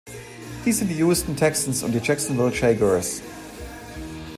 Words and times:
Dies 0.65 0.79
sind 0.79 0.87
die 0.87 0.97
Houston 0.97 1.35
Texans 1.35 1.83
und 1.83 1.91
die 1.91 1.99
Jacksonville 2.03 2.51
Jaguars. 2.51 3.21